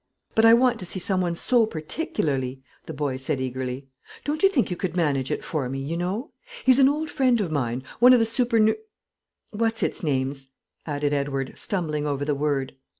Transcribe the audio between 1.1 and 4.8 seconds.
one so particularly," the boy said eagerly. "Don't you think you